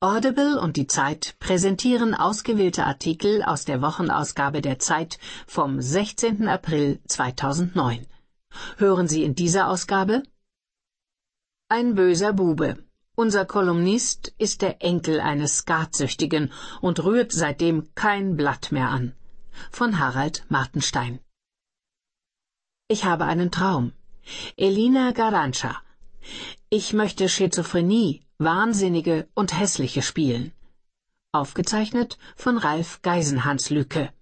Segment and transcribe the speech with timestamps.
[0.00, 6.48] Audible und die Zeit präsentieren ausgewählte Artikel aus der Wochenausgabe der Zeit vom 16.
[6.48, 8.06] April 2009.
[8.76, 10.22] Hören Sie in dieser Ausgabe
[11.70, 12.84] Ein böser Bube.
[13.14, 16.52] Unser Kolumnist ist der Enkel eines Skatsüchtigen
[16.82, 19.14] und rührt seitdem kein Blatt mehr an.
[19.70, 21.20] Von Harald Martenstein.
[22.88, 23.94] Ich habe einen Traum.
[24.58, 25.80] Elina Garancha.
[26.68, 30.52] Ich möchte Schizophrenie, Wahnsinnige und Hässliche spielen.
[31.32, 34.12] Aufgezeichnet von Ralf Geisenhans Lücke.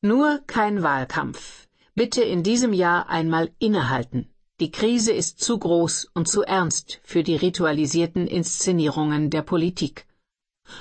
[0.00, 1.68] Nur kein Wahlkampf.
[1.94, 4.32] Bitte in diesem Jahr einmal innehalten.
[4.60, 10.06] Die Krise ist zu groß und zu ernst für die ritualisierten Inszenierungen der Politik.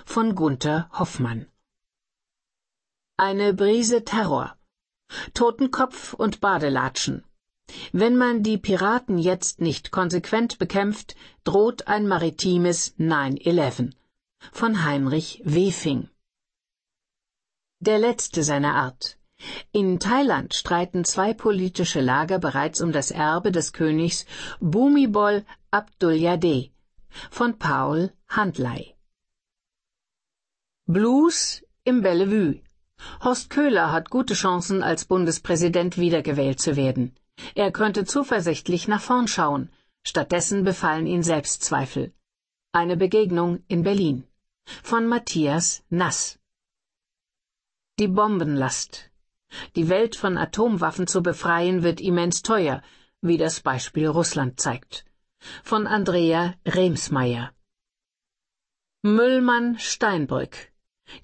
[0.05, 1.47] Von Gunther Hoffmann.
[3.17, 4.55] Eine Brise Terror.
[5.34, 7.25] Totenkopf und Badelatschen.
[7.91, 13.92] Wenn man die Piraten jetzt nicht konsequent bekämpft, droht ein maritimes 9-11
[14.52, 16.09] von Heinrich Wefing.
[17.80, 19.17] Der letzte seiner Art.
[19.72, 24.26] In Thailand streiten zwei politische Lager bereits um das Erbe des Königs
[24.59, 26.72] Bhumibol Abdulyadeh
[27.31, 28.95] von Paul Handley.
[30.86, 32.61] Blues im Bellevue.
[33.23, 37.16] Horst Köhler hat gute Chancen, als Bundespräsident wiedergewählt zu werden.
[37.56, 39.70] Er könnte zuversichtlich nach vorn schauen,
[40.04, 42.14] stattdessen befallen ihn Selbstzweifel.
[42.72, 44.23] Eine Begegnung in Berlin.
[44.84, 46.38] Von Matthias Nass.
[47.98, 49.10] Die Bombenlast.
[49.76, 52.84] Die Welt von Atomwaffen zu befreien wird immens teuer,
[53.22, 55.06] wie das Beispiel Russland zeigt.
[55.64, 57.52] Von Andrea Remsmeier.
[59.02, 60.72] Müllmann Steinbrück.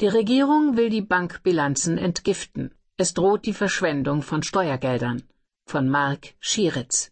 [0.02, 2.74] Die Regierung will die Bankbilanzen entgiften.
[2.98, 5.24] Es droht die Verschwendung von Steuergeldern
[5.66, 7.12] von Mark Schieritz.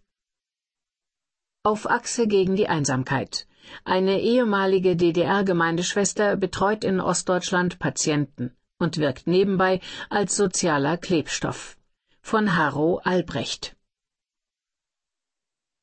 [1.64, 3.48] Auf Achse gegen die Einsamkeit.
[3.84, 11.78] Eine ehemalige DDR-Gemeindeschwester betreut in Ostdeutschland Patienten und wirkt nebenbei als sozialer Klebstoff.
[12.22, 13.76] Von Harro Albrecht.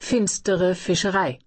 [0.00, 1.38] Finstere Fischerei.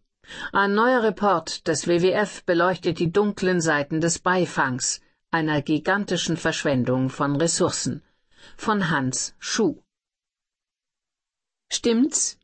[0.52, 5.02] Ein neuer Report des WWF beleuchtet die dunklen Seiten des Beifangs,
[5.32, 8.04] einer gigantischen Verschwendung von Ressourcen.
[8.58, 9.83] Von Hans Schuh.
[11.74, 12.38] Stimmt's?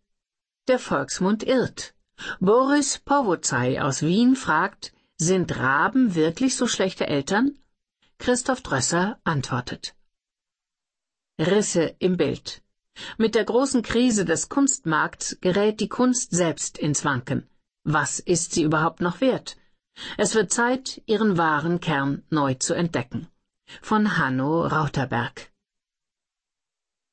[0.68, 1.94] Der Volksmund irrt.
[2.40, 7.58] Boris Powozai aus Wien fragt, sind Raben wirklich so schlechte Eltern?
[8.18, 9.96] Christoph Drösser antwortet.
[11.40, 12.64] Risse im Bild.
[13.20, 17.48] Mit der großen Krise des Kunstmarkts gerät die Kunst selbst ins Wanken.
[17.84, 19.58] Was ist sie überhaupt noch wert?
[20.18, 23.28] Es wird Zeit, ihren wahren Kern neu zu entdecken.
[23.82, 25.52] Von Hanno Rauterberg.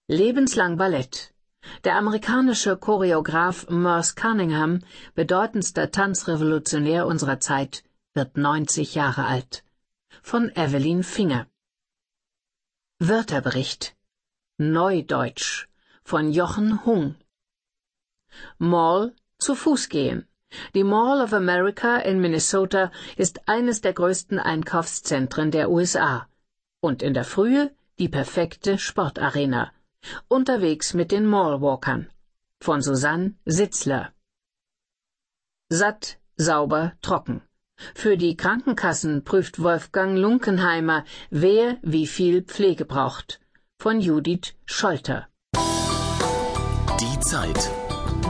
[0.08, 1.35] Lebenslang Ballett.
[1.84, 4.82] Der amerikanische Choreograf Merce Cunningham,
[5.14, 7.84] bedeutendster Tanzrevolutionär unserer Zeit,
[8.14, 9.62] wird 90 Jahre alt.
[10.22, 11.46] Von Evelyn Finger.
[12.98, 13.94] Wörterbericht.
[14.58, 15.68] Neudeutsch.
[16.02, 17.16] Von Jochen Hung.
[18.58, 20.26] Mall zu Fuß gehen.
[20.74, 26.28] Die Mall of America in Minnesota ist eines der größten Einkaufszentren der USA
[26.80, 29.72] und in der Frühe die perfekte Sportarena.
[30.28, 32.10] Unterwegs mit den Mallwalkern
[32.60, 34.12] von Susanne Sitzler.
[35.68, 37.42] Satt, sauber, trocken.
[37.94, 43.40] Für die Krankenkassen prüft Wolfgang Lunkenheimer, wer wie viel Pflege braucht.
[43.78, 45.28] Von Judith Scholter.
[47.00, 47.70] Die Zeit.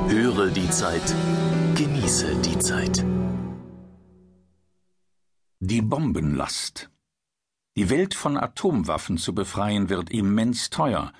[0.09, 1.15] Höre die Zeit.
[1.77, 3.05] Genieße die Zeit.
[5.61, 6.91] Die Bombenlast.
[7.77, 11.13] Die Welt von Atomwaffen zu befreien wird immens teuer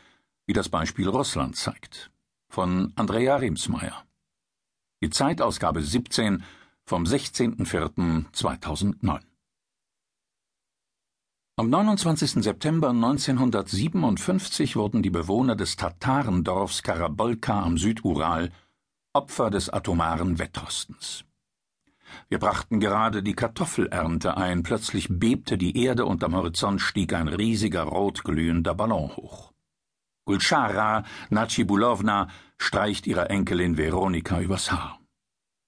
[0.47, 2.11] wie das Beispiel Russland zeigt.
[2.49, 4.05] Von Andrea Remsmeier.
[5.03, 6.43] Die Zeitausgabe 17
[6.85, 9.21] vom 16.04.2009.
[11.59, 12.45] Am 29.
[12.45, 18.53] September 1957 wurden die Bewohner des Tatarendorfs Karabolka am Südural
[19.15, 21.25] Opfer des atomaren Wettrostens.
[22.29, 27.29] Wir brachten gerade die Kartoffelernte ein, plötzlich bebte die Erde und am Horizont stieg ein
[27.29, 29.55] riesiger rotglühender Ballon hoch.
[30.27, 32.29] Gulchara Natschibulowna
[32.59, 35.01] streicht ihrer Enkelin Veronika übers Haar.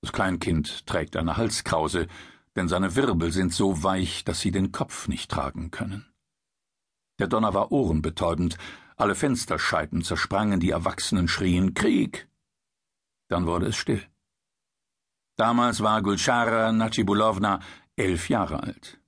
[0.02, 2.08] Das Kleinkind trägt eine Halskrause,
[2.56, 6.12] denn seine Wirbel sind so weich, dass sie den Kopf nicht tragen können.
[7.20, 8.58] Der Donner war ohrenbetäubend,
[8.96, 12.28] alle Fensterscheiben zersprangen, die Erwachsenen schrien Krieg.
[13.28, 14.04] Dann wurde es still.
[15.36, 17.60] Damals war Gulchara Natschibulowna
[17.94, 19.00] elf Jahre alt.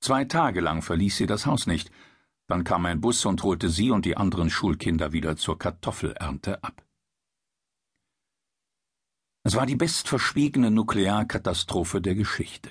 [0.00, 1.90] Zwei Tage lang verließ sie das Haus nicht,
[2.50, 6.84] dann kam ein Bus und holte sie und die anderen Schulkinder wieder zur Kartoffelernte ab.
[9.42, 12.70] Es war die bestverschwiegene Nuklearkatastrophe der Geschichte.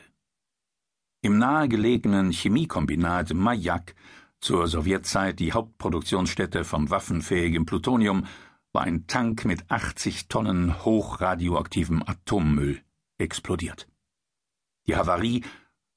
[1.22, 3.96] Im nahegelegenen Chemiekombinat Majak,
[4.40, 8.26] zur Sowjetzeit die Hauptproduktionsstätte von waffenfähigem Plutonium,
[8.72, 12.82] war ein Tank mit 80 Tonnen hochradioaktivem Atommüll
[13.18, 13.88] explodiert.
[14.88, 15.44] Die Havarie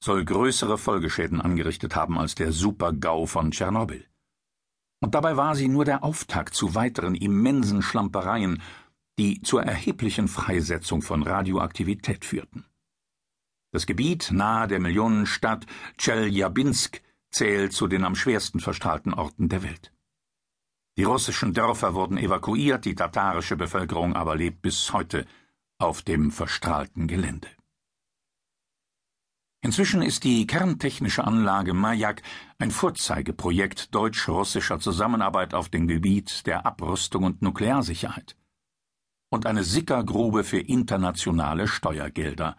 [0.03, 4.05] soll größere Folgeschäden angerichtet haben als der Super-GAU von Tschernobyl.
[4.99, 8.61] Und dabei war sie nur der Auftakt zu weiteren immensen Schlampereien,
[9.17, 12.65] die zur erheblichen Freisetzung von Radioaktivität führten.
[13.71, 15.65] Das Gebiet nahe der Millionenstadt
[15.97, 17.01] Tscheljabinsk
[17.31, 19.93] zählt zu den am schwersten verstrahlten Orten der Welt.
[20.97, 25.25] Die russischen Dörfer wurden evakuiert, die tatarische Bevölkerung aber lebt bis heute
[25.77, 27.47] auf dem verstrahlten Gelände.
[29.63, 32.21] Inzwischen ist die kerntechnische Anlage Majak
[32.59, 38.35] ein Vorzeigeprojekt deutsch-russischer Zusammenarbeit auf dem Gebiet der Abrüstung und Nuklearsicherheit.
[39.29, 42.57] Und eine Sickergrube für internationale Steuergelder.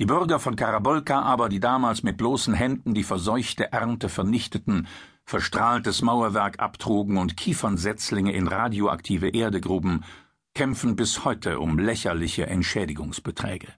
[0.00, 4.88] Die Bürger von Karabolka aber, die damals mit bloßen Händen die verseuchte Ernte vernichteten,
[5.24, 10.02] verstrahltes Mauerwerk abtrugen und Kiefernsetzlinge in radioaktive Erde gruben,
[10.54, 13.68] kämpfen bis heute um lächerliche Entschädigungsbeträge.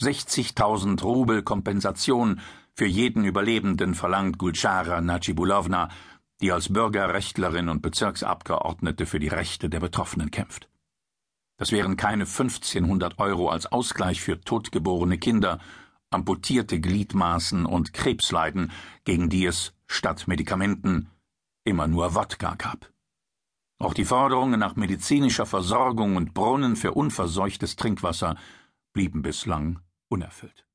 [0.00, 2.40] 60.000 Rubel Kompensation
[2.74, 5.88] für jeden Überlebenden verlangt Gulchara Najibulowna,
[6.40, 10.68] die als Bürgerrechtlerin und Bezirksabgeordnete für die Rechte der Betroffenen kämpft.
[11.56, 15.58] Das wären keine 1500 Euro als Ausgleich für totgeborene Kinder,
[16.10, 18.70] amputierte Gliedmaßen und Krebsleiden,
[19.02, 21.10] gegen die es statt Medikamenten
[21.64, 22.92] immer nur Wodka gab.
[23.80, 28.36] Auch die Forderungen nach medizinischer Versorgung und Brunnen für unverseuchtes Trinkwasser
[28.92, 30.67] blieben bislang unerfüllt.